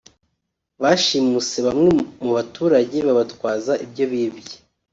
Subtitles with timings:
[0.81, 1.91] Bashimuse bamwe
[2.23, 4.55] mu baturage babatwaza ibyo bibye